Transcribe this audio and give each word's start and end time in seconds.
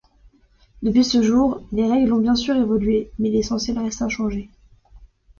Depuis 0.81 1.03
ce 1.03 1.21
jour 1.21 1.61
les 1.71 1.85
règles 1.85 2.11
ont 2.13 2.19
bien 2.19 2.33
sûr 2.33 2.55
évoluées, 2.55 3.11
mais 3.19 3.29
l’essentiel 3.29 3.77
reste 3.77 4.01
inchangé. 4.01 4.49